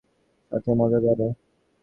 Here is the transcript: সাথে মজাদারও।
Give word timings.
সাথে 0.51 0.71
মজাদারও। 0.73 1.29